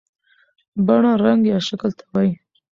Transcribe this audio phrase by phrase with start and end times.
[0.87, 2.31] بڼه رنګ یا شکل ته وایي.